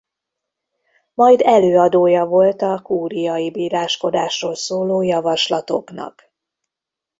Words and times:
Majd 1.13 1.41
előadója 1.41 2.25
volt 2.25 2.61
a 2.61 2.79
kúriai 2.81 3.51
bíráskodásról 3.51 4.55
szóló 4.55 5.01
javaslatoknak. 5.01 6.31